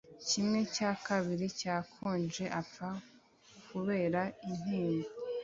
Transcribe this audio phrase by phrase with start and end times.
[0.27, 2.89] kimwe cya kabiri cyakonje apfa
[3.69, 5.07] kubera intimba